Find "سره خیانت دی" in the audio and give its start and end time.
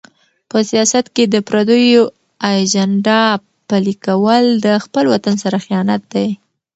5.43-6.27